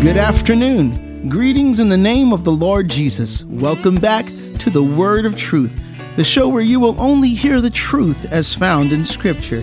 Good 0.00 0.16
afternoon. 0.16 1.28
Greetings 1.28 1.78
in 1.78 1.90
the 1.90 1.96
name 1.98 2.32
of 2.32 2.42
the 2.42 2.50
Lord 2.50 2.88
Jesus. 2.88 3.44
Welcome 3.44 3.96
back 3.96 4.24
to 4.24 4.70
the 4.70 4.82
Word 4.82 5.26
of 5.26 5.36
Truth, 5.36 5.78
the 6.16 6.24
show 6.24 6.48
where 6.48 6.62
you 6.62 6.80
will 6.80 6.98
only 6.98 7.28
hear 7.34 7.60
the 7.60 7.68
truth 7.68 8.24
as 8.32 8.54
found 8.54 8.94
in 8.94 9.04
Scripture. 9.04 9.62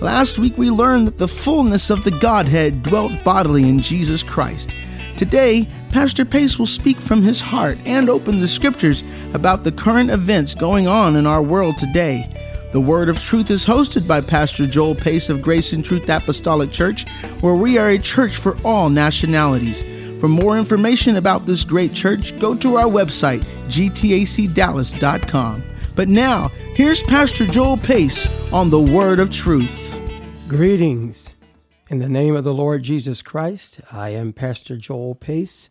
Last 0.00 0.40
week 0.40 0.58
we 0.58 0.72
learned 0.72 1.06
that 1.06 1.18
the 1.18 1.28
fullness 1.28 1.88
of 1.88 2.02
the 2.02 2.10
Godhead 2.10 2.82
dwelt 2.82 3.12
bodily 3.22 3.68
in 3.68 3.78
Jesus 3.78 4.24
Christ. 4.24 4.70
Today, 5.16 5.68
Pastor 5.90 6.24
Pace 6.24 6.58
will 6.58 6.66
speak 6.66 6.98
from 6.98 7.22
his 7.22 7.40
heart 7.40 7.78
and 7.86 8.10
open 8.10 8.40
the 8.40 8.48
Scriptures 8.48 9.04
about 9.34 9.62
the 9.62 9.70
current 9.70 10.10
events 10.10 10.52
going 10.52 10.88
on 10.88 11.14
in 11.14 11.28
our 11.28 11.44
world 11.44 11.76
today. 11.76 12.28
The 12.72 12.80
Word 12.80 13.08
of 13.08 13.20
Truth 13.20 13.52
is 13.52 13.64
hosted 13.64 14.08
by 14.08 14.20
Pastor 14.20 14.66
Joel 14.66 14.96
Pace 14.96 15.30
of 15.30 15.40
Grace 15.40 15.72
and 15.72 15.84
Truth 15.84 16.08
Apostolic 16.08 16.72
Church, 16.72 17.08
where 17.40 17.54
we 17.54 17.78
are 17.78 17.90
a 17.90 17.98
church 17.98 18.36
for 18.36 18.56
all 18.64 18.90
nationalities. 18.90 19.84
For 20.20 20.26
more 20.26 20.58
information 20.58 21.14
about 21.16 21.46
this 21.46 21.62
great 21.62 21.94
church, 21.94 22.36
go 22.40 22.56
to 22.56 22.76
our 22.76 22.90
website, 22.90 23.44
gtacdallas.com. 23.68 25.64
But 25.94 26.08
now, 26.08 26.48
here's 26.74 27.04
Pastor 27.04 27.46
Joel 27.46 27.76
Pace 27.76 28.26
on 28.52 28.68
the 28.68 28.80
Word 28.80 29.20
of 29.20 29.30
Truth. 29.30 29.96
Greetings. 30.48 31.36
In 31.88 32.00
the 32.00 32.08
name 32.08 32.34
of 32.34 32.42
the 32.42 32.52
Lord 32.52 32.82
Jesus 32.82 33.22
Christ, 33.22 33.80
I 33.92 34.08
am 34.08 34.32
Pastor 34.32 34.76
Joel 34.76 35.14
Pace 35.14 35.68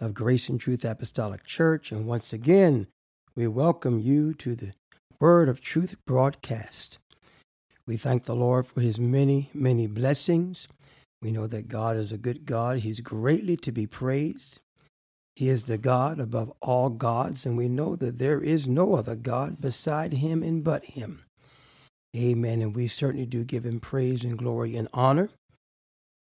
of 0.00 0.12
Grace 0.12 0.48
and 0.48 0.60
Truth 0.60 0.84
Apostolic 0.84 1.44
Church, 1.44 1.92
and 1.92 2.04
once 2.04 2.32
again, 2.32 2.88
we 3.36 3.46
welcome 3.46 4.00
you 4.00 4.34
to 4.34 4.56
the 4.56 4.72
Word 5.22 5.48
of 5.48 5.60
Truth 5.60 5.94
broadcast. 6.04 6.98
We 7.86 7.96
thank 7.96 8.24
the 8.24 8.34
Lord 8.34 8.66
for 8.66 8.80
his 8.80 8.98
many, 8.98 9.50
many 9.54 9.86
blessings. 9.86 10.66
We 11.22 11.30
know 11.30 11.46
that 11.46 11.68
God 11.68 11.94
is 11.94 12.10
a 12.10 12.18
good 12.18 12.44
God. 12.44 12.78
He's 12.78 12.98
greatly 12.98 13.56
to 13.58 13.70
be 13.70 13.86
praised. 13.86 14.58
He 15.36 15.48
is 15.48 15.62
the 15.62 15.78
God 15.78 16.18
above 16.18 16.52
all 16.60 16.88
gods, 16.90 17.46
and 17.46 17.56
we 17.56 17.68
know 17.68 17.94
that 17.94 18.18
there 18.18 18.40
is 18.40 18.66
no 18.66 18.96
other 18.96 19.14
God 19.14 19.60
beside 19.60 20.14
him 20.14 20.42
and 20.42 20.64
but 20.64 20.86
him. 20.86 21.22
Amen. 22.16 22.60
And 22.60 22.74
we 22.74 22.88
certainly 22.88 23.24
do 23.24 23.44
give 23.44 23.64
him 23.64 23.78
praise 23.78 24.24
and 24.24 24.36
glory 24.36 24.74
and 24.74 24.88
honor. 24.92 25.30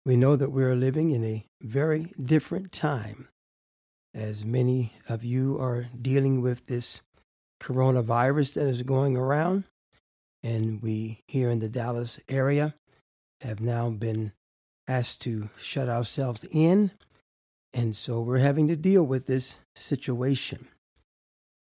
We 0.07 0.17
know 0.17 0.37
that 0.37 0.53
we 0.53 0.65
are 0.65 0.75
living 0.75 1.11
in 1.11 1.23
a 1.23 1.45
very 1.61 2.15
different 2.19 2.73
time, 2.73 3.29
as 4.15 4.43
many 4.43 4.95
of 5.07 5.23
you 5.23 5.61
are 5.61 5.85
dealing 6.01 6.41
with 6.41 6.65
this 6.65 7.03
coronavirus 7.61 8.55
that 8.55 8.69
is 8.69 8.83
going 8.83 9.17
around. 9.17 9.65
And 10.43 10.81
we 10.83 11.23
here 11.27 11.51
in 11.51 11.61
the 11.61 11.69
Dallas 11.69 12.21
area 12.29 12.75
have 13.41 13.61
now 13.61 13.91
been 13.91 14.33
asked 14.89 15.23
to 15.23 15.51
shut 15.59 15.89
ourselves 15.89 16.45
in. 16.51 16.93
And 17.75 17.95
so 17.97 18.21
we're 18.21 18.39
having 18.39 18.69
to 18.69 18.77
deal 18.77 19.03
with 19.03 19.27
this 19.27 19.57
situation. 19.75 20.69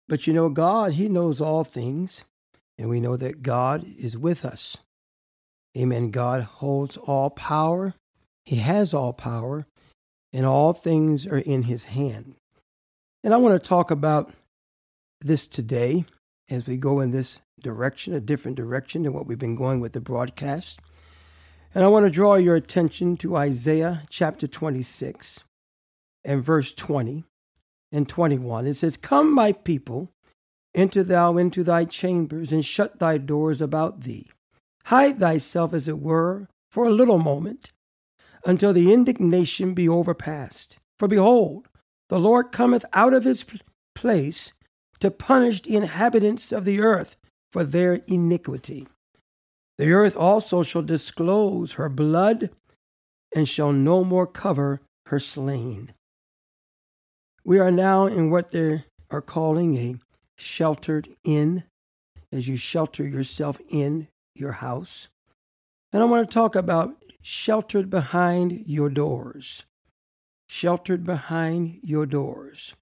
But 0.09 0.27
you 0.27 0.33
know, 0.33 0.49
God, 0.49 0.95
He 0.95 1.09
knows 1.09 1.41
all 1.41 1.65
things. 1.65 2.25
And 2.79 2.89
we 2.89 2.99
know 2.99 3.17
that 3.19 3.43
God 3.43 3.85
is 3.99 4.17
with 4.17 4.43
us. 4.43 4.79
Amen. 5.77 6.11
God 6.11 6.43
holds 6.43 6.97
all 6.97 7.29
power, 7.29 7.95
He 8.45 8.57
has 8.57 8.95
all 8.95 9.13
power, 9.13 9.67
and 10.33 10.47
all 10.47 10.73
things 10.73 11.27
are 11.27 11.39
in 11.39 11.65
His 11.65 11.85
hand. 11.85 12.37
And 13.23 13.35
I 13.35 13.37
want 13.37 13.63
to 13.63 13.69
talk 13.69 13.91
about 13.91 14.33
this 15.21 15.47
today 15.47 16.05
as 16.51 16.67
we 16.67 16.77
go 16.77 17.01
in 17.01 17.11
this 17.11 17.41
direction, 17.61 18.15
a 18.15 18.21
different 18.21 18.57
direction 18.57 19.03
than 19.03 19.13
what 19.13 19.27
we've 19.27 19.39
been 19.39 19.55
going 19.55 19.81
with 19.81 19.93
the 19.93 20.01
broadcast. 20.01 20.81
And 21.75 21.85
I 21.85 21.89
want 21.89 22.07
to 22.07 22.11
draw 22.11 22.35
your 22.35 22.57
attention 22.57 23.17
to 23.19 23.37
Isaiah 23.37 24.03
chapter 24.11 24.47
26 24.47 25.41
and 26.25 26.45
verse 26.45 26.75
20 26.75 27.25
and 27.93 28.09
21. 28.09 28.67
It 28.67 28.75
says, 28.75 28.97
Come, 28.97 29.33
my 29.33 29.53
people, 29.53 30.11
enter 30.75 31.03
thou 31.03 31.37
into 31.37 31.63
thy 31.63 31.85
chambers, 31.85 32.53
and 32.53 32.65
shut 32.65 32.99
thy 32.99 33.19
doors 33.19 33.61
about 33.61 34.01
thee. 34.01 34.29
Hide 34.87 35.21
thyself, 35.21 35.73
as 35.73 35.87
it 35.87 36.01
were, 36.01 36.49
for 36.71 36.85
a 36.85 36.91
little 36.91 37.19
moment, 37.19 37.71
until 38.45 38.73
the 38.73 38.93
indignation 38.93 39.75
be 39.75 39.89
overpast. 39.89 40.79
For 40.99 41.07
behold, 41.07 41.69
the 42.09 42.19
Lord 42.19 42.51
cometh 42.51 42.85
out 42.93 43.15
of 43.15 43.25
his 43.25 43.45
place 43.95 44.53
to 45.01 45.11
punish 45.11 45.63
the 45.63 45.77
inhabitants 45.77 46.53
of 46.53 46.65
the 46.65 46.81
earth 46.81 47.17
for 47.53 47.65
their 47.65 47.95
iniquity. 48.07 48.87
The 49.79 49.93
earth 49.93 50.17
also 50.17 50.63
shall 50.63 50.83
disclose 50.83 51.73
her 51.73 51.89
blood 51.89 52.51
and 53.35 53.49
shall 53.49 53.73
no 53.73 54.05
more 54.05 54.27
cover 54.27 54.81
her 55.07 55.19
slain. 55.19 55.93
We 57.45 57.59
are 57.59 57.71
now 57.71 58.07
in 58.07 58.31
what 58.31 58.51
they 58.51 58.85
are 59.11 59.23
calling 59.23 59.77
a 59.77 59.97
sheltered 60.37 61.09
in, 61.25 61.65
as 62.33 62.49
you 62.49 62.57
shelter 62.57 63.07
yourself 63.07 63.61
in 63.69 64.09
your 64.35 64.53
house. 64.53 65.09
And 65.93 66.03
I 66.03 66.07
want 66.07 66.29
to 66.29 66.35
talk 66.35 66.55
about 66.55 67.03
sheltered 67.23 67.91
behind 67.91 68.65
your 68.67 68.91
doors. 68.91 69.65
Sheltered 70.49 71.05
behind 71.05 71.81
your 71.83 72.07
doors. 72.07 72.75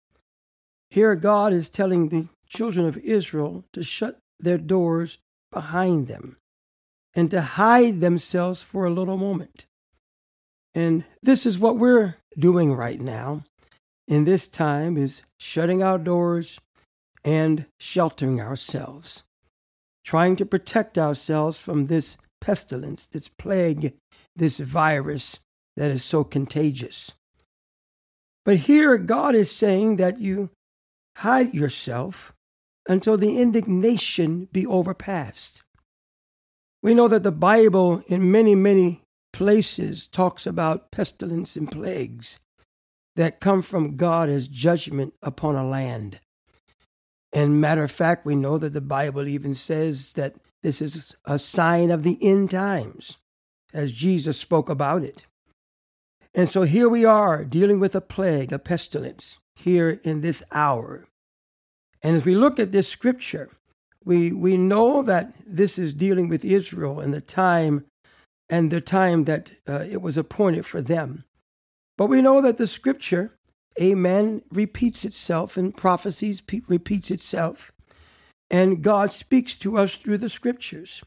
Here, 0.90 1.14
God 1.14 1.52
is 1.52 1.70
telling 1.70 2.08
the 2.08 2.28
children 2.46 2.86
of 2.86 2.96
Israel 2.98 3.64
to 3.72 3.82
shut 3.82 4.18
their 4.40 4.58
doors 4.58 5.18
behind 5.52 6.08
them 6.08 6.36
and 7.14 7.30
to 7.30 7.40
hide 7.40 8.00
themselves 8.00 8.62
for 8.62 8.84
a 8.84 8.92
little 8.92 9.16
moment. 9.16 9.66
And 10.74 11.04
this 11.22 11.44
is 11.44 11.58
what 11.58 11.78
we're 11.78 12.16
doing 12.38 12.72
right 12.72 13.00
now 13.00 13.42
in 14.06 14.24
this 14.24 14.48
time 14.48 14.96
is 14.96 15.22
shutting 15.38 15.82
our 15.82 15.98
doors 15.98 16.58
and 17.24 17.66
sheltering 17.78 18.40
ourselves, 18.40 19.22
trying 20.04 20.34
to 20.36 20.46
protect 20.46 20.96
ourselves 20.96 21.58
from 21.58 21.86
this 21.86 22.16
pestilence, 22.40 23.06
this 23.06 23.28
plague, 23.28 23.94
this 24.34 24.58
virus 24.58 25.40
that 25.76 25.90
is 25.90 26.02
so 26.02 26.24
contagious. 26.24 27.12
But 28.44 28.56
here 28.58 28.96
God 28.96 29.34
is 29.34 29.50
saying 29.50 29.96
that 29.96 30.20
you 30.20 30.50
hide 31.18 31.52
yourself 31.52 32.32
until 32.88 33.16
the 33.16 33.38
indignation 33.40 34.48
be 34.52 34.64
overpassed. 34.64 35.62
We 36.80 36.94
know 36.94 37.08
that 37.08 37.24
the 37.24 37.32
Bible, 37.32 38.04
in 38.06 38.30
many, 38.30 38.54
many 38.54 39.02
places, 39.32 40.06
talks 40.06 40.46
about 40.46 40.92
pestilence 40.92 41.56
and 41.56 41.70
plagues 41.70 42.38
that 43.16 43.40
come 43.40 43.62
from 43.62 43.96
God 43.96 44.28
as 44.28 44.46
judgment 44.46 45.12
upon 45.20 45.56
a 45.56 45.68
land. 45.68 46.20
And 47.32 47.60
matter 47.60 47.82
of 47.82 47.90
fact, 47.90 48.24
we 48.24 48.36
know 48.36 48.56
that 48.56 48.72
the 48.72 48.80
Bible 48.80 49.26
even 49.26 49.56
says 49.56 50.12
that 50.12 50.36
this 50.62 50.80
is 50.80 51.16
a 51.24 51.36
sign 51.38 51.90
of 51.90 52.04
the 52.04 52.16
end 52.22 52.52
times, 52.52 53.16
as 53.74 53.92
Jesus 53.92 54.38
spoke 54.38 54.68
about 54.68 55.02
it. 55.02 55.26
And 56.32 56.48
so 56.48 56.62
here 56.62 56.88
we 56.88 57.04
are 57.04 57.44
dealing 57.44 57.80
with 57.80 57.96
a 57.96 58.00
plague, 58.00 58.52
a 58.52 58.58
pestilence, 58.60 59.40
here 59.56 60.00
in 60.04 60.20
this 60.20 60.44
hour. 60.52 61.07
And 62.02 62.16
as 62.16 62.24
we 62.24 62.34
look 62.34 62.58
at 62.58 62.72
this 62.72 62.88
scripture, 62.88 63.50
we, 64.04 64.32
we 64.32 64.56
know 64.56 65.02
that 65.02 65.34
this 65.46 65.78
is 65.78 65.92
dealing 65.92 66.28
with 66.28 66.44
Israel 66.44 67.00
and 67.00 67.12
the 67.12 67.20
time 67.20 67.84
and 68.48 68.70
the 68.70 68.80
time 68.80 69.24
that 69.24 69.50
uh, 69.68 69.84
it 69.90 70.00
was 70.00 70.16
appointed 70.16 70.64
for 70.64 70.80
them. 70.80 71.24
But 71.98 72.06
we 72.06 72.22
know 72.22 72.40
that 72.40 72.56
the 72.56 72.66
scripture, 72.66 73.34
amen, 73.80 74.42
repeats 74.50 75.04
itself 75.04 75.56
and 75.56 75.76
prophecies 75.76 76.40
pe- 76.40 76.62
repeats 76.68 77.10
itself. 77.10 77.72
And 78.50 78.82
God 78.82 79.12
speaks 79.12 79.58
to 79.58 79.76
us 79.76 79.96
through 79.96 80.18
the 80.18 80.30
scriptures. 80.30 81.02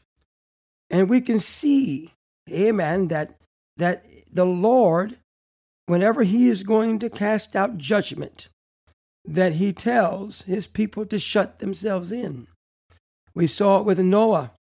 And 0.90 1.08
we 1.08 1.20
can 1.20 1.40
see, 1.40 2.12
amen, 2.48 3.08
that, 3.08 3.36
that 3.78 4.04
the 4.30 4.46
Lord, 4.46 5.18
whenever 5.86 6.22
He 6.22 6.48
is 6.48 6.62
going 6.62 6.98
to 7.00 7.10
cast 7.10 7.56
out 7.56 7.78
judgment, 7.78 8.48
that 9.24 9.54
he 9.54 9.72
tells 9.72 10.42
his 10.42 10.66
people 10.66 11.06
to 11.06 11.18
shut 11.18 11.58
themselves 11.58 12.12
in. 12.12 12.46
We 13.34 13.46
saw 13.46 13.80
it 13.80 13.86
with 13.86 13.98
Noah. 13.98 14.52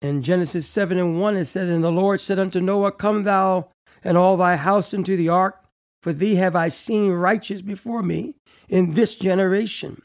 In 0.00 0.22
Genesis 0.22 0.66
7 0.66 0.98
and 0.98 1.20
1, 1.20 1.36
it 1.36 1.44
said, 1.44 1.68
And 1.68 1.84
the 1.84 1.92
Lord 1.92 2.20
said 2.20 2.38
unto 2.38 2.60
Noah, 2.60 2.92
Come 2.92 3.24
thou 3.24 3.68
and 4.02 4.16
all 4.16 4.36
thy 4.36 4.56
house 4.56 4.92
into 4.92 5.16
the 5.16 5.28
ark, 5.28 5.64
for 6.02 6.12
thee 6.12 6.36
have 6.36 6.56
I 6.56 6.68
seen 6.68 7.12
righteous 7.12 7.62
before 7.62 8.02
me 8.02 8.34
in 8.68 8.94
this 8.94 9.14
generation. 9.14 10.02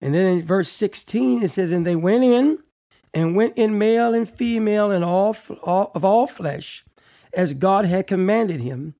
And 0.00 0.14
then 0.14 0.38
in 0.38 0.46
verse 0.46 0.70
16, 0.70 1.42
it 1.42 1.50
says, 1.50 1.72
And 1.72 1.86
they 1.86 1.96
went 1.96 2.24
in, 2.24 2.58
and 3.14 3.36
went 3.36 3.58
in 3.58 3.78
male 3.78 4.14
and 4.14 4.28
female 4.28 4.90
and 4.90 5.04
all, 5.04 5.36
all 5.62 5.90
of 5.94 6.04
all 6.04 6.26
flesh, 6.26 6.84
as 7.34 7.54
God 7.54 7.84
had 7.84 8.06
commanded 8.06 8.60
him, 8.60 8.94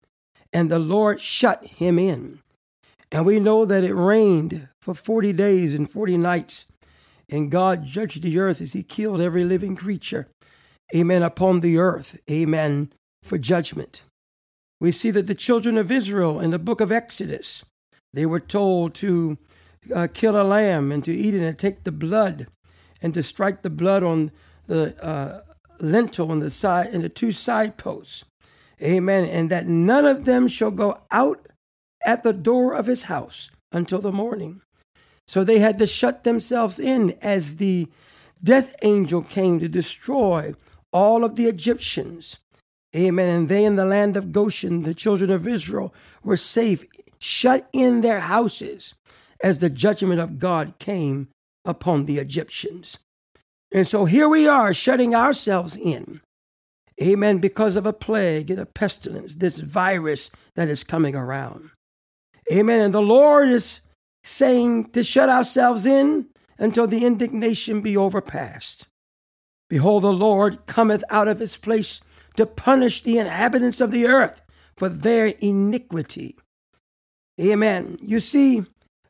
and 0.52 0.70
the 0.70 0.78
Lord 0.78 1.20
shut 1.20 1.64
him 1.64 1.98
in. 1.98 2.40
And 3.12 3.26
we 3.26 3.38
know 3.38 3.66
that 3.66 3.84
it 3.84 3.94
rained 3.94 4.68
for 4.80 4.94
40 4.94 5.34
days 5.34 5.74
and 5.74 5.88
40 5.88 6.16
nights. 6.16 6.66
And 7.28 7.50
God 7.50 7.84
judged 7.84 8.22
the 8.22 8.38
earth 8.38 8.62
as 8.62 8.72
he 8.72 8.82
killed 8.82 9.20
every 9.20 9.44
living 9.44 9.76
creature. 9.76 10.28
Amen. 10.94 11.22
Upon 11.22 11.60
the 11.60 11.78
earth. 11.78 12.18
Amen. 12.30 12.90
For 13.22 13.38
judgment. 13.38 14.02
we 14.80 14.90
see 14.90 15.12
that 15.12 15.28
the 15.28 15.34
children 15.34 15.78
of 15.78 15.92
Israel 15.92 16.40
in 16.40 16.50
the 16.50 16.58
book 16.58 16.80
of 16.80 16.90
Exodus, 16.90 17.64
they 18.12 18.26
were 18.26 18.40
told 18.40 18.94
to 18.94 19.38
uh, 19.94 20.08
kill 20.12 20.40
a 20.40 20.42
lamb 20.42 20.90
and 20.90 21.04
to 21.04 21.12
eat 21.12 21.34
it 21.34 21.42
and 21.42 21.56
take 21.56 21.84
the 21.84 21.92
blood 21.92 22.48
and 23.00 23.14
to 23.14 23.22
strike 23.22 23.62
the 23.62 23.70
blood 23.70 24.02
on 24.02 24.32
the 24.66 24.96
uh, 25.04 25.42
lintel 25.78 26.30
on 26.32 26.40
the 26.40 26.50
side 26.50 26.88
and 26.88 27.04
the 27.04 27.08
two 27.08 27.30
side 27.30 27.76
posts. 27.76 28.24
Amen. 28.82 29.24
And 29.24 29.50
that 29.50 29.68
none 29.68 30.04
of 30.04 30.24
them 30.24 30.48
shall 30.48 30.72
go 30.72 30.98
out 31.12 31.46
at 32.06 32.22
the 32.22 32.32
door 32.32 32.75
of 32.75 32.87
his 32.87 33.04
house 33.04 33.50
until 33.70 34.00
the 34.00 34.12
morning. 34.12 34.60
So 35.26 35.44
they 35.44 35.58
had 35.58 35.78
to 35.78 35.87
shut 35.87 36.25
themselves 36.25 36.78
in 36.78 37.16
as 37.22 37.56
the 37.56 37.88
death 38.43 38.75
angel 38.82 39.22
came 39.22 39.60
to 39.60 39.69
destroy 39.69 40.54
all 40.93 41.25
of 41.25 41.37
the 41.37 41.46
Egyptians. 41.46 42.38
Amen. 42.94 43.31
And 43.31 43.49
they 43.49 43.64
in 43.64 43.76
the 43.76 43.84
land 43.84 44.16
of 44.16 44.32
Goshen, 44.32 44.82
the 44.82 44.94
children 44.94 45.31
of 45.31 45.46
Israel, 45.46 45.94
were 46.22 46.37
safe, 46.37 46.84
shut 47.19 47.69
in 47.72 48.02
their 48.02 48.20
houses 48.20 48.94
as 49.43 49.58
the 49.58 49.70
judgment 49.70 50.20
of 50.20 50.38
God 50.38 50.78
came 50.78 51.28
upon 51.64 52.05
the 52.05 52.19
Egyptians. 52.19 52.98
And 53.72 53.87
so 53.87 54.05
here 54.05 54.28
we 54.28 54.46
are 54.46 54.75
shutting 54.75 55.14
ourselves 55.14 55.76
in. 55.76 56.20
Amen. 57.02 57.38
Because 57.38 57.76
of 57.76 57.87
a 57.87 57.93
plague 57.93 58.50
and 58.50 58.58
a 58.58 58.66
pestilence, 58.66 59.37
this 59.37 59.58
virus 59.58 60.31
that 60.55 60.69
is 60.69 60.84
coming 60.84 61.16
around. 61.16 61.70
Amen. 62.50 62.80
And 62.80 62.94
the 62.94 63.02
Lord 63.02 63.48
is 63.48 63.80
saying 64.24 64.90
to 64.90 65.02
shut 65.02 65.28
ourselves 65.28 65.86
in 65.86 66.26
until 66.58 66.86
the 66.86 67.04
indignation 67.04 67.80
be 67.80 67.96
overpassed. 67.96 68.86
Behold, 69.68 70.04
the 70.04 70.12
Lord 70.12 70.66
cometh 70.66 71.02
out 71.10 71.28
of 71.28 71.38
his 71.38 71.56
place 71.56 72.00
to 72.36 72.46
punish 72.46 73.02
the 73.02 73.18
inhabitants 73.18 73.80
of 73.80 73.90
the 73.90 74.06
earth 74.06 74.42
for 74.76 74.88
their 74.88 75.26
iniquity. 75.40 76.36
Amen. 77.40 77.98
You 78.00 78.20
see, 78.20 78.64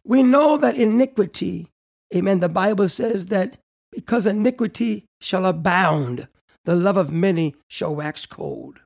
we 0.05 0.23
know 0.23 0.56
that 0.56 0.76
iniquity, 0.76 1.69
amen, 2.14 2.40
the 2.40 2.49
Bible 2.49 2.88
says 2.88 3.26
that 3.26 3.56
because 3.90 4.26
iniquity 4.26 5.05
shall 5.20 5.44
abound, 5.44 6.28
the 6.64 6.75
love 6.75 6.96
of 6.96 7.12
many 7.12 7.55
shall 7.69 7.94
wax 7.94 8.26
cold. 8.26 8.81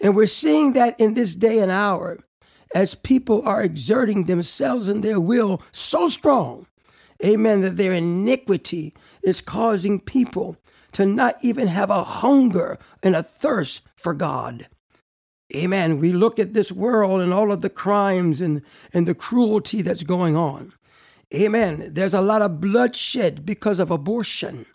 And 0.00 0.14
we're 0.14 0.26
seeing 0.26 0.74
that 0.74 0.98
in 1.00 1.14
this 1.14 1.34
day 1.34 1.58
and 1.58 1.70
hour 1.70 2.20
as 2.74 2.94
people 2.94 3.46
are 3.46 3.62
exerting 3.62 4.24
themselves 4.24 4.88
and 4.88 5.02
their 5.02 5.20
will 5.20 5.62
so 5.72 6.08
strong, 6.08 6.66
amen, 7.24 7.62
that 7.62 7.76
their 7.76 7.92
iniquity 7.92 8.94
is 9.22 9.40
causing 9.40 10.00
people 10.00 10.56
to 10.92 11.06
not 11.06 11.36
even 11.42 11.68
have 11.68 11.90
a 11.90 12.04
hunger 12.04 12.78
and 13.02 13.14
a 13.14 13.22
thirst 13.22 13.82
for 13.96 14.14
God. 14.14 14.68
Amen. 15.54 15.98
We 15.98 16.12
look 16.12 16.38
at 16.38 16.52
this 16.52 16.70
world 16.70 17.20
and 17.20 17.32
all 17.32 17.50
of 17.50 17.62
the 17.62 17.70
crimes 17.70 18.40
and, 18.40 18.62
and 18.92 19.08
the 19.08 19.14
cruelty 19.14 19.80
that's 19.80 20.02
going 20.02 20.36
on. 20.36 20.74
Amen. 21.34 21.90
There's 21.92 22.14
a 22.14 22.20
lot 22.20 22.42
of 22.42 22.60
bloodshed 22.60 23.46
because 23.46 23.78
of 23.78 23.90
abortion. 23.90 24.66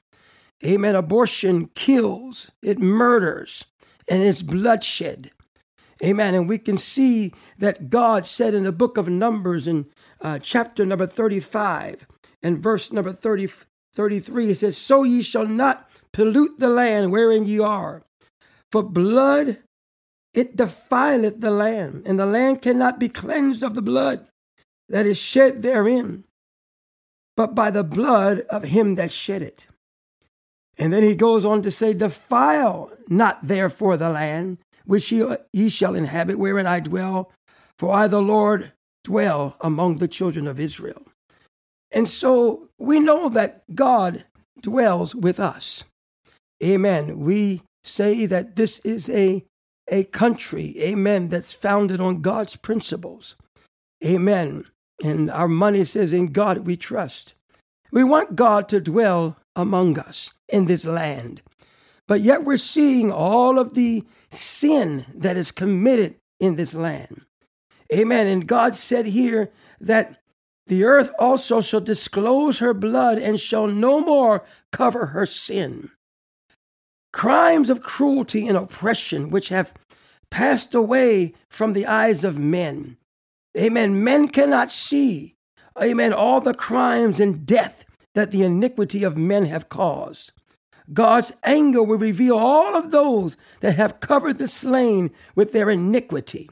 Amen. 0.66 0.95
Abortion 0.95 1.69
kills, 1.75 2.50
it 2.62 2.80
murders, 2.80 3.66
and 4.07 4.24
it's 4.24 4.42
bloodshed. 4.42 5.31
Amen. 6.03 6.35
And 6.35 6.50
we 6.50 6.57
can 6.57 6.77
see 6.77 7.33
that 7.59 7.89
God 7.89 8.25
said 8.25 8.53
in 8.53 8.63
the 8.63 8.71
book 8.71 8.97
of 8.97 9.07
Numbers 9.07 9.67
in 9.67 9.85
uh, 10.19 10.39
chapter 10.39 10.85
number 10.85 11.07
35 11.07 12.05
and 12.41 12.61
verse 12.61 12.91
number 12.91 13.13
30, 13.13 13.50
33, 13.94 14.50
it 14.50 14.55
says, 14.55 14.77
So 14.77 15.03
ye 15.03 15.21
shall 15.21 15.47
not 15.47 15.89
pollute 16.11 16.59
the 16.59 16.69
land 16.69 17.11
wherein 17.11 17.45
ye 17.45 17.59
are, 17.59 18.03
for 18.71 18.83
blood 18.83 19.59
it 20.33 20.55
defileth 20.55 21.39
the 21.39 21.51
land, 21.51 22.03
and 22.06 22.19
the 22.19 22.25
land 22.25 22.61
cannot 22.61 22.99
be 22.99 23.07
cleansed 23.07 23.63
of 23.63 23.75
the 23.75 23.83
blood 23.83 24.27
that 24.89 25.06
is 25.06 25.17
shed 25.17 25.61
therein, 25.61 26.25
but 27.38 27.53
by 27.53 27.69
the 27.69 27.83
blood 27.83 28.41
of 28.49 28.63
him 28.63 28.95
that 28.95 29.11
shed 29.11 29.41
it. 29.41 29.67
And 30.77 30.91
then 30.91 31.03
he 31.03 31.15
goes 31.15 31.45
on 31.45 31.61
to 31.61 31.71
say, 31.71 31.94
Defile 31.94 32.91
not 33.07 33.47
therefore 33.47 33.95
the 33.95 34.09
land 34.09 34.57
which 34.85 35.12
ye, 35.12 35.69
shall 35.69 35.95
inhabit, 35.95 36.38
wherein 36.38 36.68
I 36.68 36.80
dwell, 36.80 37.31
for 37.77 37.94
I, 37.94 38.07
the 38.07 38.21
Lord, 38.21 38.71
dwell 39.03 39.56
among 39.62 39.97
the 39.97 40.07
children 40.07 40.47
of 40.47 40.59
Israel. 40.59 41.03
And 41.91 42.09
so 42.09 42.69
we 42.80 43.00
know 43.00 43.30
that 43.30 43.63
God 43.75 44.25
dwells 44.59 45.13
with 45.13 45.39
us. 45.39 45.83
Amen. 46.63 47.19
We 47.19 47.62
say 47.83 48.25
that 48.25 48.56
this 48.56 48.80
is 48.80 49.09
a, 49.09 49.44
a 49.89 50.06
country, 50.06 50.75
amen, 50.81 51.30
that's 51.30 51.53
founded 51.53 52.00
on 52.00 52.21
God's 52.21 52.56
principles. 52.56 53.35
Amen. 54.03 54.65
And 55.03 55.30
our 55.30 55.47
money 55.47 55.83
says, 55.85 56.13
In 56.13 56.31
God 56.31 56.59
we 56.59 56.77
trust. 56.77 57.35
We 57.91 58.03
want 58.03 58.35
God 58.35 58.68
to 58.69 58.80
dwell 58.80 59.38
among 59.56 60.00
us 60.00 60.33
in 60.50 60.65
this 60.65 60.85
land. 60.85 61.41
But 62.07 62.21
yet 62.21 62.44
we're 62.44 62.57
seeing 62.57 63.11
all 63.11 63.57
of 63.57 63.73
the 63.73 64.03
sin 64.29 65.05
that 65.13 65.38
is 65.38 65.51
committed 65.51 66.15
in 66.39 66.55
this 66.55 66.75
land. 66.75 67.25
Amen. 67.94 68.27
And 68.27 68.47
God 68.47 68.75
said 68.75 69.05
here 69.05 69.51
that 69.79 70.19
the 70.67 70.83
earth 70.83 71.11
also 71.19 71.61
shall 71.61 71.81
disclose 71.81 72.59
her 72.59 72.73
blood 72.73 73.17
and 73.17 73.39
shall 73.39 73.67
no 73.67 74.00
more 74.00 74.44
cover 74.71 75.07
her 75.07 75.25
sin. 75.25 75.91
Crimes 77.11 77.69
of 77.69 77.81
cruelty 77.81 78.47
and 78.47 78.57
oppression 78.57 79.29
which 79.29 79.49
have 79.49 79.73
passed 80.29 80.73
away 80.73 81.33
from 81.49 81.73
the 81.73 81.85
eyes 81.85 82.23
of 82.23 82.39
men. 82.39 82.97
Amen. 83.57 84.03
Men 84.03 84.27
cannot 84.29 84.71
see, 84.71 85.35
amen, 85.79 86.11
all 86.11 86.41
the 86.41 86.56
crimes 86.56 87.19
and 87.19 87.45
death 87.45 87.85
that 88.15 88.31
the 88.31 88.44
iniquity 88.44 89.03
of 89.03 89.15
men 89.15 89.45
have 89.45 89.69
caused. 89.69 90.31
God's 90.91 91.31
anger 91.44 91.81
will 91.81 91.97
reveal 91.97 92.38
all 92.38 92.75
of 92.75 92.91
those 92.91 93.38
that 93.62 93.75
have 93.77 94.00
covered 94.00 94.38
the 94.38 94.47
slain 94.47 95.12
with 95.35 95.53
their 95.53 95.69
iniquity. 95.69 96.50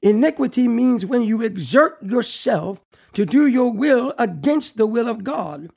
Iniquity 0.00 0.68
means 0.68 1.04
when 1.04 1.22
you 1.22 1.42
exert 1.42 2.02
yourself 2.02 2.84
to 3.14 3.26
do 3.26 3.46
your 3.46 3.72
will 3.72 4.14
against 4.18 4.76
the 4.76 4.86
will 4.86 5.08
of 5.08 5.24
God. 5.24 5.70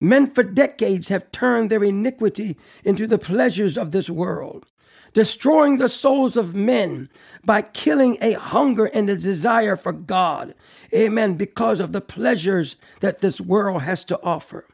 Men 0.00 0.30
for 0.30 0.42
decades 0.42 1.08
have 1.08 1.30
turned 1.30 1.70
their 1.70 1.82
iniquity 1.82 2.56
into 2.84 3.06
the 3.06 3.18
pleasures 3.18 3.78
of 3.78 3.90
this 3.90 4.10
world, 4.10 4.66
destroying 5.14 5.78
the 5.78 5.88
souls 5.88 6.36
of 6.36 6.54
men 6.54 7.08
by 7.44 7.62
killing 7.62 8.18
a 8.20 8.32
hunger 8.32 8.86
and 8.86 9.08
a 9.08 9.16
desire 9.16 9.74
for 9.74 9.92
God. 9.92 10.54
Amen. 10.94 11.36
Because 11.36 11.80
of 11.80 11.92
the 11.92 12.00
pleasures 12.00 12.76
that 13.00 13.20
this 13.20 13.40
world 13.40 13.82
has 13.82 14.04
to 14.04 14.22
offer. 14.22 14.66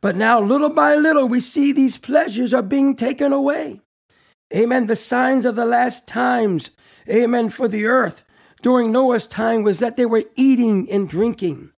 But 0.00 0.16
now, 0.16 0.40
little 0.40 0.70
by 0.70 0.94
little, 0.94 1.26
we 1.26 1.40
see 1.40 1.72
these 1.72 1.98
pleasures 1.98 2.52
are 2.52 2.62
being 2.62 2.96
taken 2.96 3.32
away. 3.32 3.80
Amen. 4.54 4.86
The 4.86 4.96
signs 4.96 5.44
of 5.44 5.56
the 5.56 5.64
last 5.64 6.06
times, 6.06 6.70
amen, 7.08 7.50
for 7.50 7.66
the 7.68 7.86
earth 7.86 8.24
during 8.62 8.92
Noah's 8.92 9.26
time 9.26 9.62
was 9.62 9.78
that 9.78 9.96
they 9.96 10.06
were 10.06 10.24
eating 10.34 10.90
and 10.90 11.08
drinking. 11.08 11.70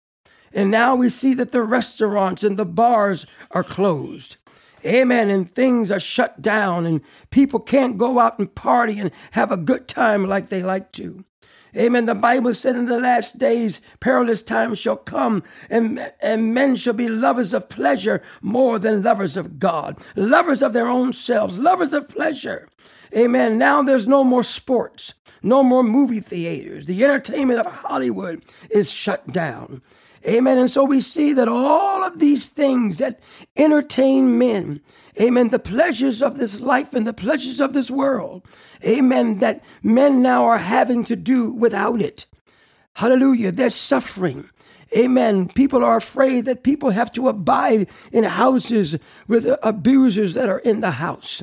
And 0.52 0.70
now 0.70 0.96
we 0.96 1.08
see 1.08 1.34
that 1.34 1.52
the 1.52 1.62
restaurants 1.62 2.42
and 2.42 2.56
the 2.56 2.64
bars 2.64 3.26
are 3.50 3.64
closed. 3.64 4.36
Amen. 4.84 5.28
And 5.28 5.50
things 5.50 5.90
are 5.90 6.00
shut 6.00 6.40
down, 6.40 6.86
and 6.86 7.00
people 7.30 7.60
can't 7.60 7.98
go 7.98 8.18
out 8.18 8.38
and 8.38 8.54
party 8.54 8.98
and 8.98 9.10
have 9.32 9.50
a 9.50 9.56
good 9.56 9.88
time 9.88 10.26
like 10.26 10.48
they 10.48 10.62
like 10.62 10.92
to. 10.92 11.24
Amen. 11.78 12.06
The 12.06 12.14
Bible 12.14 12.54
said 12.54 12.74
in 12.74 12.86
the 12.86 12.98
last 12.98 13.38
days, 13.38 13.80
perilous 14.00 14.42
times 14.42 14.78
shall 14.78 14.96
come, 14.96 15.44
and, 15.70 16.12
and 16.20 16.52
men 16.52 16.74
shall 16.74 16.92
be 16.92 17.08
lovers 17.08 17.54
of 17.54 17.68
pleasure 17.68 18.20
more 18.42 18.78
than 18.80 19.02
lovers 19.02 19.36
of 19.36 19.60
God, 19.60 19.96
lovers 20.16 20.60
of 20.62 20.72
their 20.72 20.88
own 20.88 21.12
selves, 21.12 21.58
lovers 21.58 21.92
of 21.92 22.08
pleasure. 22.08 22.68
Amen. 23.16 23.58
Now 23.58 23.82
there's 23.82 24.08
no 24.08 24.24
more 24.24 24.42
sports, 24.42 25.14
no 25.42 25.62
more 25.62 25.84
movie 25.84 26.20
theaters. 26.20 26.86
The 26.86 27.04
entertainment 27.04 27.60
of 27.60 27.66
Hollywood 27.66 28.42
is 28.70 28.90
shut 28.90 29.30
down. 29.32 29.82
Amen. 30.26 30.58
And 30.58 30.70
so 30.70 30.84
we 30.84 31.00
see 31.00 31.32
that 31.32 31.48
all 31.48 32.02
of 32.02 32.18
these 32.18 32.46
things 32.46 32.98
that 32.98 33.20
entertain 33.56 34.36
men, 34.36 34.80
amen, 35.20 35.48
the 35.48 35.58
pleasures 35.58 36.22
of 36.22 36.38
this 36.38 36.60
life 36.60 36.94
and 36.94 37.06
the 37.06 37.12
pleasures 37.12 37.60
of 37.60 37.72
this 37.72 37.90
world, 37.90 38.42
amen, 38.84 39.38
that 39.38 39.62
men 39.82 40.22
now 40.22 40.44
are 40.44 40.58
having 40.58 41.04
to 41.04 41.16
do 41.16 41.52
without 41.52 42.00
it. 42.00 42.26
Hallelujah. 42.94 43.52
They're 43.52 43.70
suffering. 43.70 44.50
Amen. 44.96 45.48
People 45.48 45.84
are 45.84 45.96
afraid 45.96 46.46
that 46.46 46.62
people 46.62 46.90
have 46.90 47.12
to 47.12 47.28
abide 47.28 47.88
in 48.10 48.24
houses 48.24 48.96
with 49.26 49.46
abusers 49.62 50.34
that 50.34 50.48
are 50.48 50.60
in 50.60 50.80
the 50.80 50.92
house. 50.92 51.42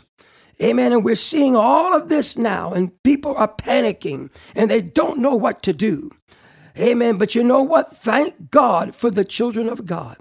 Amen. 0.62 0.92
And 0.92 1.04
we're 1.04 1.16
seeing 1.16 1.56
all 1.56 1.94
of 1.94 2.10
this 2.10 2.38
now, 2.38 2.74
and 2.74 2.92
people 3.04 3.36
are 3.36 3.48
panicking 3.48 4.32
and 4.56 4.72
they 4.72 4.82
don't 4.82 5.20
know 5.20 5.36
what 5.36 5.62
to 5.64 5.74
do. 5.74 6.12
Amen. 6.78 7.18
But 7.18 7.36
you 7.36 7.44
know 7.44 7.62
what? 7.62 7.96
Thank 7.96 8.52
God 8.52 8.96
for 8.96 9.10
the 9.10 9.26
children 9.26 9.70
of 9.70 9.86
God. 9.86 10.18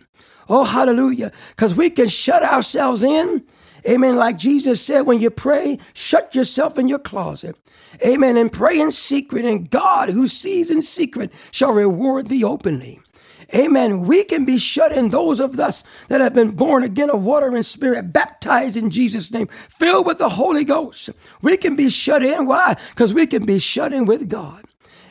Oh, 0.48 0.64
hallelujah. 0.64 1.32
Because 1.50 1.74
we 1.74 1.90
can 1.90 2.08
shut 2.08 2.42
ourselves 2.42 3.02
in 3.02 3.44
Amen. 3.86 4.16
Like 4.16 4.38
Jesus 4.38 4.80
said, 4.80 5.02
when 5.02 5.20
you 5.20 5.30
pray, 5.30 5.78
shut 5.92 6.34
yourself 6.34 6.78
in 6.78 6.88
your 6.88 6.98
closet. 6.98 7.56
Amen. 8.04 8.36
And 8.36 8.50
pray 8.50 8.80
in 8.80 8.90
secret, 8.90 9.44
and 9.44 9.70
God, 9.70 10.08
who 10.08 10.26
sees 10.26 10.70
in 10.70 10.82
secret, 10.82 11.30
shall 11.50 11.72
reward 11.72 12.28
thee 12.28 12.42
openly. 12.42 13.00
Amen. 13.54 14.02
We 14.02 14.24
can 14.24 14.46
be 14.46 14.56
shut 14.56 14.90
in, 14.90 15.10
those 15.10 15.38
of 15.38 15.60
us 15.60 15.84
that 16.08 16.22
have 16.22 16.32
been 16.34 16.52
born 16.52 16.82
again 16.82 17.10
of 17.10 17.22
water 17.22 17.54
and 17.54 17.64
spirit, 17.64 18.10
baptized 18.10 18.76
in 18.76 18.90
Jesus' 18.90 19.30
name, 19.30 19.48
filled 19.48 20.06
with 20.06 20.16
the 20.16 20.30
Holy 20.30 20.64
Ghost. 20.64 21.10
We 21.42 21.58
can 21.58 21.76
be 21.76 21.90
shut 21.90 22.22
in. 22.22 22.46
Why? 22.46 22.76
Because 22.90 23.12
we 23.12 23.26
can 23.26 23.44
be 23.44 23.58
shut 23.58 23.92
in 23.92 24.06
with 24.06 24.30
God. 24.30 24.64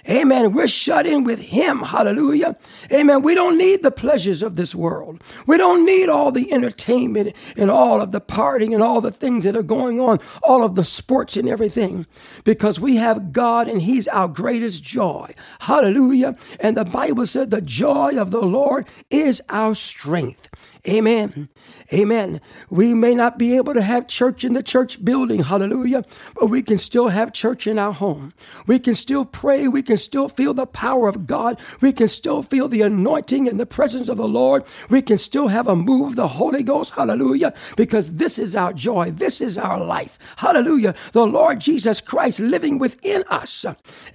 Amen. 0.09 0.51
We're 0.51 0.67
shut 0.67 1.05
in 1.05 1.23
with 1.23 1.39
Him. 1.39 1.79
Hallelujah. 1.79 2.57
Amen. 2.91 3.21
We 3.21 3.35
don't 3.35 3.57
need 3.57 3.83
the 3.83 3.91
pleasures 3.91 4.41
of 4.41 4.55
this 4.55 4.75
world. 4.75 5.23
We 5.47 5.57
don't 5.57 5.85
need 5.85 6.09
all 6.09 6.31
the 6.31 6.51
entertainment 6.51 7.33
and 7.55 7.71
all 7.71 8.01
of 8.01 8.11
the 8.11 8.19
partying 8.19 8.73
and 8.73 8.83
all 8.83 8.99
the 8.99 9.11
things 9.11 9.45
that 9.45 9.55
are 9.55 9.63
going 9.63 10.01
on, 10.01 10.19
all 10.43 10.63
of 10.63 10.75
the 10.75 10.83
sports 10.83 11.37
and 11.37 11.47
everything, 11.47 12.05
because 12.43 12.79
we 12.79 12.97
have 12.97 13.31
God 13.31 13.69
and 13.69 13.81
He's 13.81 14.09
our 14.09 14.27
greatest 14.27 14.83
joy. 14.83 15.33
Hallelujah. 15.59 16.35
And 16.59 16.75
the 16.75 16.85
Bible 16.85 17.25
said 17.25 17.49
the 17.49 17.61
joy 17.61 18.17
of 18.17 18.31
the 18.31 18.41
Lord 18.41 18.85
is 19.09 19.41
our 19.49 19.73
strength. 19.73 20.49
Amen. 20.85 21.47
Amen. 21.93 22.41
We 22.69 22.93
may 22.93 23.15
not 23.15 23.39
be 23.39 23.55
able 23.55 23.73
to 23.73 23.81
have 23.81 24.05
church 24.07 24.43
in 24.43 24.51
the 24.51 24.63
church 24.63 25.03
building, 25.03 25.43
hallelujah, 25.43 26.03
but 26.35 26.47
we 26.47 26.61
can 26.61 26.77
still 26.77 27.07
have 27.07 27.31
church 27.31 27.67
in 27.67 27.79
our 27.79 27.93
home. 27.93 28.33
We 28.67 28.79
can 28.79 28.93
still 28.93 29.23
pray. 29.23 29.69
We 29.69 29.81
can 29.81 29.95
still 29.95 30.27
feel 30.27 30.53
the 30.53 30.65
power 30.65 31.07
of 31.07 31.25
God. 31.25 31.57
We 31.79 31.93
can 31.93 32.09
still 32.09 32.43
feel 32.43 32.67
the 32.67 32.81
anointing 32.81 33.47
and 33.47 33.59
the 33.59 33.65
presence 33.65 34.09
of 34.09 34.17
the 34.17 34.27
Lord. 34.27 34.63
We 34.89 35.01
can 35.01 35.17
still 35.17 35.47
have 35.47 35.69
a 35.69 35.75
move 35.75 36.09
of 36.09 36.15
the 36.17 36.27
Holy 36.27 36.63
Ghost, 36.63 36.93
hallelujah, 36.93 37.53
because 37.77 38.15
this 38.15 38.37
is 38.37 38.53
our 38.53 38.73
joy. 38.73 39.11
This 39.11 39.39
is 39.39 39.57
our 39.57 39.81
life, 39.81 40.19
hallelujah. 40.37 40.95
The 41.13 41.25
Lord 41.25 41.61
Jesus 41.61 42.01
Christ 42.01 42.41
living 42.41 42.77
within 42.77 43.23
us. 43.29 43.65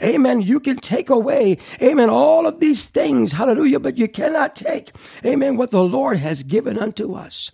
Amen. 0.02 0.42
You 0.42 0.60
can 0.60 0.76
take 0.76 1.08
away, 1.08 1.56
amen, 1.80 2.10
all 2.10 2.46
of 2.46 2.60
these 2.60 2.84
things, 2.86 3.32
hallelujah, 3.32 3.80
but 3.80 3.96
you 3.96 4.06
cannot 4.06 4.54
take, 4.54 4.92
amen, 5.24 5.56
what 5.56 5.70
the 5.70 5.82
Lord 5.82 6.18
has 6.18 6.42
given 6.42 6.57
given 6.58 6.76
unto 6.76 7.14
us. 7.14 7.52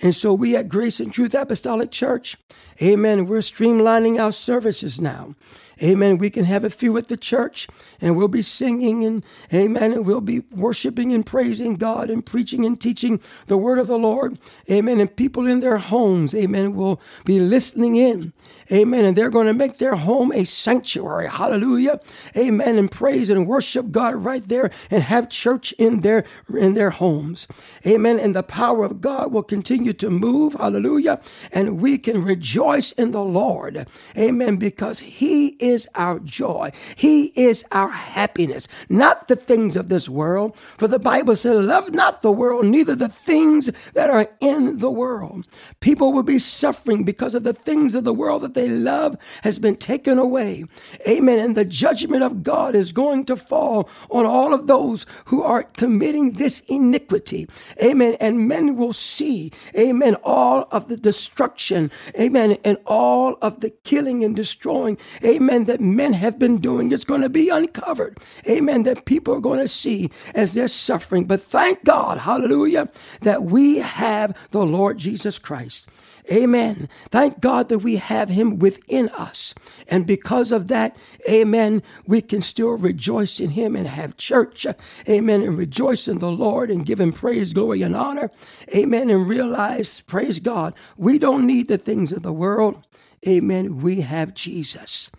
And 0.00 0.14
so 0.14 0.32
we 0.32 0.54
at 0.54 0.68
Grace 0.68 1.00
and 1.00 1.12
Truth 1.12 1.34
Apostolic 1.34 1.90
Church, 1.90 2.36
amen, 2.80 3.26
we're 3.26 3.40
streamlining 3.40 4.20
our 4.20 4.30
services 4.30 5.00
now. 5.00 5.34
Amen. 5.82 6.18
We 6.18 6.30
can 6.30 6.44
have 6.44 6.64
a 6.64 6.70
few 6.70 6.96
at 6.96 7.08
the 7.08 7.16
church 7.16 7.68
and 8.00 8.16
we'll 8.16 8.28
be 8.28 8.42
singing 8.42 9.04
and 9.04 9.24
amen. 9.52 9.92
And 9.92 10.06
we'll 10.06 10.20
be 10.20 10.40
worshiping 10.50 11.12
and 11.12 11.24
praising 11.24 11.76
God 11.76 12.10
and 12.10 12.24
preaching 12.24 12.64
and 12.64 12.80
teaching 12.80 13.20
the 13.46 13.56
word 13.56 13.78
of 13.78 13.86
the 13.86 13.98
Lord. 13.98 14.38
Amen. 14.70 15.00
And 15.00 15.14
people 15.14 15.46
in 15.46 15.60
their 15.60 15.78
homes, 15.78 16.34
amen, 16.34 16.74
will 16.74 17.00
be 17.24 17.38
listening 17.38 17.96
in. 17.96 18.32
Amen. 18.70 19.04
And 19.04 19.16
they're 19.16 19.30
going 19.30 19.46
to 19.46 19.54
make 19.54 19.78
their 19.78 19.94
home 19.94 20.32
a 20.32 20.44
sanctuary. 20.44 21.28
Hallelujah. 21.28 22.00
Amen. 22.36 22.76
And 22.78 22.90
praise 22.90 23.30
and 23.30 23.46
worship 23.46 23.90
God 23.90 24.16
right 24.16 24.46
there 24.46 24.70
and 24.90 25.02
have 25.02 25.30
church 25.30 25.72
in 25.72 26.00
their 26.02 26.24
in 26.54 26.74
their 26.74 26.90
homes. 26.90 27.46
Amen. 27.86 28.18
And 28.20 28.36
the 28.36 28.42
power 28.42 28.84
of 28.84 29.00
God 29.00 29.32
will 29.32 29.42
continue 29.42 29.92
to 29.94 30.10
move. 30.10 30.54
Hallelujah. 30.54 31.20
And 31.50 31.80
we 31.80 31.98
can 31.98 32.20
rejoice 32.20 32.92
in 32.92 33.12
the 33.12 33.24
Lord. 33.24 33.86
Amen. 34.16 34.56
Because 34.56 34.98
He 35.00 35.48
is 35.58 35.67
is 35.68 35.88
our 35.94 36.18
joy. 36.20 36.72
He 36.96 37.26
is 37.36 37.64
our 37.72 37.90
happiness, 37.90 38.68
not 38.88 39.28
the 39.28 39.36
things 39.36 39.76
of 39.76 39.88
this 39.88 40.08
world. 40.08 40.56
For 40.76 40.88
the 40.88 40.98
Bible 40.98 41.36
said, 41.36 41.56
Love 41.56 41.92
not 41.92 42.22
the 42.22 42.32
world, 42.32 42.66
neither 42.66 42.94
the 42.94 43.08
things 43.08 43.70
that 43.94 44.10
are 44.10 44.28
in 44.40 44.78
the 44.78 44.90
world. 44.90 45.46
People 45.80 46.12
will 46.12 46.22
be 46.22 46.38
suffering 46.38 47.04
because 47.04 47.34
of 47.34 47.42
the 47.44 47.52
things 47.52 47.94
of 47.94 48.04
the 48.04 48.14
world 48.14 48.42
that 48.42 48.54
they 48.54 48.68
love 48.68 49.16
has 49.42 49.58
been 49.58 49.76
taken 49.76 50.18
away. 50.18 50.64
Amen. 51.08 51.38
And 51.38 51.56
the 51.56 51.64
judgment 51.64 52.22
of 52.22 52.42
God 52.42 52.74
is 52.74 52.92
going 52.92 53.24
to 53.26 53.36
fall 53.36 53.88
on 54.10 54.24
all 54.26 54.54
of 54.54 54.66
those 54.66 55.06
who 55.26 55.42
are 55.42 55.62
committing 55.62 56.32
this 56.32 56.60
iniquity. 56.68 57.48
Amen. 57.82 58.16
And 58.20 58.48
men 58.48 58.76
will 58.76 58.92
see, 58.92 59.52
amen, 59.76 60.16
all 60.24 60.68
of 60.70 60.88
the 60.88 60.96
destruction, 60.96 61.90
amen, 62.18 62.58
and 62.64 62.78
all 62.86 63.36
of 63.42 63.60
the 63.60 63.70
killing 63.70 64.24
and 64.24 64.34
destroying, 64.34 64.98
amen 65.24 65.57
amen, 65.58 65.66
that 65.66 65.80
men 65.80 66.12
have 66.14 66.38
been 66.38 66.58
doing. 66.58 66.92
is 66.92 67.04
going 67.04 67.22
to 67.22 67.28
be 67.28 67.48
uncovered, 67.48 68.18
amen, 68.48 68.84
that 68.84 69.04
people 69.04 69.34
are 69.34 69.40
going 69.40 69.58
to 69.58 69.68
see 69.68 70.10
as 70.34 70.52
they're 70.52 70.68
suffering. 70.68 71.24
But 71.24 71.42
thank 71.42 71.84
God, 71.84 72.18
hallelujah, 72.18 72.88
that 73.22 73.42
we 73.42 73.78
have 73.78 74.36
the 74.50 74.64
Lord 74.64 74.98
Jesus 74.98 75.38
Christ. 75.38 75.88
Amen. 76.30 76.90
Thank 77.10 77.40
God 77.40 77.70
that 77.70 77.78
we 77.78 77.96
have 77.96 78.28
him 78.28 78.58
within 78.58 79.08
us. 79.16 79.54
And 79.88 80.06
because 80.06 80.52
of 80.52 80.68
that, 80.68 80.94
amen, 81.26 81.82
we 82.06 82.20
can 82.20 82.42
still 82.42 82.72
rejoice 82.72 83.40
in 83.40 83.50
him 83.50 83.74
and 83.74 83.88
have 83.88 84.18
church. 84.18 84.66
Amen. 85.08 85.40
And 85.40 85.56
rejoice 85.56 86.06
in 86.06 86.18
the 86.18 86.30
Lord 86.30 86.70
and 86.70 86.84
give 86.84 87.00
him 87.00 87.14
praise, 87.14 87.54
glory, 87.54 87.80
and 87.80 87.96
honor. 87.96 88.30
Amen. 88.76 89.08
And 89.08 89.26
realize, 89.26 90.02
praise 90.02 90.38
God, 90.38 90.74
we 90.98 91.18
don't 91.18 91.46
need 91.46 91.68
the 91.68 91.78
things 91.78 92.12
of 92.12 92.22
the 92.22 92.32
world. 92.32 92.84
Amen. 93.26 93.80
We 93.80 94.02
have 94.02 94.34
Jesus. 94.34 95.10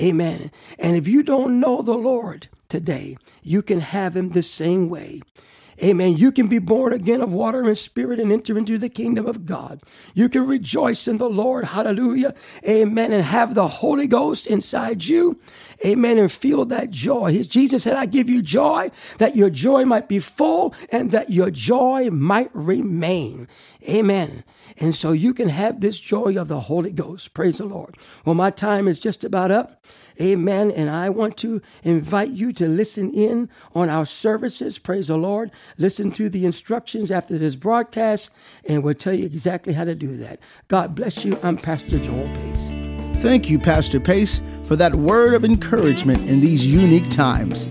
Amen. 0.00 0.50
And 0.78 0.96
if 0.96 1.08
you 1.08 1.22
don't 1.22 1.60
know 1.60 1.82
the 1.82 1.96
Lord 1.96 2.48
today, 2.68 3.16
you 3.42 3.62
can 3.62 3.80
have 3.80 4.16
him 4.16 4.30
the 4.30 4.42
same 4.42 4.88
way. 4.88 5.22
Amen. 5.82 6.16
You 6.16 6.32
can 6.32 6.48
be 6.48 6.58
born 6.58 6.92
again 6.92 7.20
of 7.20 7.32
water 7.32 7.62
and 7.62 7.78
spirit 7.78 8.18
and 8.18 8.32
enter 8.32 8.58
into 8.58 8.78
the 8.78 8.88
kingdom 8.88 9.26
of 9.26 9.46
God. 9.46 9.80
You 10.12 10.28
can 10.28 10.44
rejoice 10.44 11.06
in 11.06 11.18
the 11.18 11.30
Lord. 11.30 11.66
Hallelujah. 11.66 12.34
Amen. 12.68 13.12
And 13.12 13.22
have 13.22 13.54
the 13.54 13.68
Holy 13.68 14.08
Ghost 14.08 14.46
inside 14.48 15.04
you. 15.04 15.40
Amen. 15.86 16.18
And 16.18 16.32
feel 16.32 16.64
that 16.64 16.90
joy. 16.90 17.44
Jesus 17.44 17.84
said, 17.84 17.96
I 17.96 18.06
give 18.06 18.28
you 18.28 18.42
joy 18.42 18.90
that 19.18 19.36
your 19.36 19.50
joy 19.50 19.84
might 19.84 20.08
be 20.08 20.18
full 20.18 20.74
and 20.90 21.12
that 21.12 21.30
your 21.30 21.50
joy 21.50 22.10
might 22.10 22.50
remain. 22.52 23.46
Amen. 23.88 24.42
And 24.76 24.94
so 24.94 25.12
you 25.12 25.34
can 25.34 25.48
have 25.48 25.80
this 25.80 25.98
joy 25.98 26.36
of 26.36 26.48
the 26.48 26.60
Holy 26.60 26.92
Ghost. 26.92 27.34
Praise 27.34 27.58
the 27.58 27.64
Lord. 27.64 27.96
Well, 28.24 28.34
my 28.34 28.50
time 28.50 28.86
is 28.86 28.98
just 28.98 29.24
about 29.24 29.50
up. 29.50 29.84
Amen. 30.20 30.70
And 30.70 30.90
I 30.90 31.10
want 31.10 31.36
to 31.38 31.62
invite 31.84 32.30
you 32.30 32.52
to 32.54 32.66
listen 32.66 33.12
in 33.12 33.48
on 33.74 33.88
our 33.88 34.04
services. 34.04 34.78
Praise 34.78 35.06
the 35.06 35.16
Lord. 35.16 35.50
Listen 35.76 36.10
to 36.12 36.28
the 36.28 36.44
instructions 36.44 37.10
after 37.10 37.38
this 37.38 37.56
broadcast, 37.56 38.30
and 38.68 38.82
we'll 38.82 38.94
tell 38.94 39.14
you 39.14 39.26
exactly 39.26 39.72
how 39.72 39.84
to 39.84 39.94
do 39.94 40.16
that. 40.16 40.40
God 40.66 40.94
bless 40.94 41.24
you. 41.24 41.38
I'm 41.42 41.56
Pastor 41.56 41.98
Joel 41.98 42.28
Pace. 42.34 42.70
Thank 43.22 43.48
you, 43.48 43.58
Pastor 43.58 44.00
Pace, 44.00 44.42
for 44.64 44.76
that 44.76 44.94
word 44.96 45.34
of 45.34 45.44
encouragement 45.44 46.18
in 46.28 46.40
these 46.40 46.66
unique 46.66 47.10
times. 47.10 47.66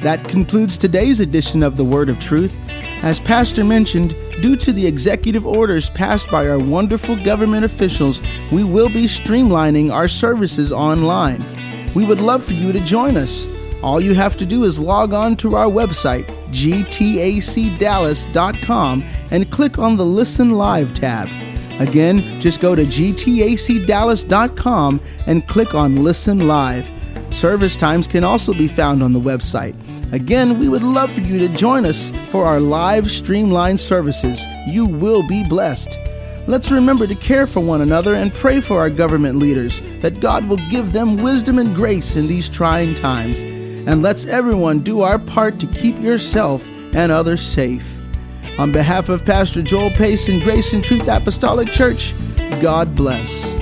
That 0.00 0.24
concludes 0.24 0.76
today's 0.76 1.20
edition 1.20 1.62
of 1.62 1.76
the 1.76 1.84
Word 1.84 2.08
of 2.08 2.18
Truth. 2.18 2.58
As 3.02 3.20
Pastor 3.20 3.62
mentioned, 3.62 4.16
due 4.40 4.56
to 4.56 4.72
the 4.72 4.86
executive 4.86 5.46
orders 5.46 5.90
passed 5.90 6.30
by 6.30 6.48
our 6.48 6.58
wonderful 6.58 7.16
government 7.24 7.64
officials, 7.64 8.20
we 8.50 8.64
will 8.64 8.88
be 8.88 9.04
streamlining 9.04 9.92
our 9.92 10.08
services 10.08 10.72
online. 10.72 11.44
We 11.94 12.04
would 12.06 12.20
love 12.20 12.42
for 12.42 12.54
you 12.54 12.72
to 12.72 12.80
join 12.80 13.16
us. 13.16 13.46
All 13.82 14.00
you 14.00 14.14
have 14.14 14.36
to 14.38 14.46
do 14.46 14.64
is 14.64 14.78
log 14.78 15.12
on 15.12 15.36
to 15.36 15.56
our 15.56 15.66
website, 15.66 16.26
gtacdallas.com, 16.50 19.04
and 19.30 19.50
click 19.50 19.78
on 19.78 19.96
the 19.96 20.06
Listen 20.06 20.52
Live 20.52 20.94
tab. 20.94 21.28
Again, 21.80 22.40
just 22.40 22.60
go 22.60 22.76
to 22.76 22.84
gtacdallas.com 22.84 25.00
and 25.26 25.48
click 25.48 25.74
on 25.74 25.96
Listen 25.96 26.46
Live. 26.46 26.88
Service 27.32 27.76
times 27.76 28.06
can 28.06 28.22
also 28.24 28.52
be 28.52 28.68
found 28.68 29.02
on 29.02 29.12
the 29.12 29.20
website. 29.20 29.74
Again, 30.12 30.58
we 30.58 30.68
would 30.68 30.82
love 30.82 31.10
for 31.10 31.20
you 31.20 31.38
to 31.38 31.48
join 31.56 31.86
us 31.86 32.10
for 32.28 32.44
our 32.44 32.60
live 32.60 33.10
streamline 33.10 33.78
services. 33.78 34.44
You 34.66 34.84
will 34.84 35.26
be 35.26 35.42
blessed. 35.42 35.98
Let's 36.46 36.70
remember 36.70 37.06
to 37.06 37.14
care 37.14 37.46
for 37.46 37.60
one 37.60 37.80
another 37.80 38.14
and 38.14 38.30
pray 38.30 38.60
for 38.60 38.78
our 38.78 38.90
government 38.90 39.38
leaders 39.38 39.80
that 40.00 40.20
God 40.20 40.46
will 40.46 40.58
give 40.68 40.92
them 40.92 41.16
wisdom 41.16 41.58
and 41.58 41.74
grace 41.74 42.16
in 42.16 42.26
these 42.26 42.50
trying 42.50 42.94
times. 42.94 43.42
And 43.42 44.02
let's 44.02 44.26
everyone 44.26 44.80
do 44.80 45.00
our 45.00 45.18
part 45.18 45.58
to 45.60 45.66
keep 45.66 45.98
yourself 45.98 46.68
and 46.94 47.10
others 47.10 47.40
safe. 47.40 47.88
On 48.58 48.70
behalf 48.70 49.08
of 49.08 49.24
Pastor 49.24 49.62
Joel 49.62 49.90
Pace 49.90 50.28
and 50.28 50.42
Grace 50.42 50.74
and 50.74 50.84
Truth 50.84 51.08
Apostolic 51.08 51.68
Church, 51.68 52.12
God 52.60 52.94
bless. 52.94 53.61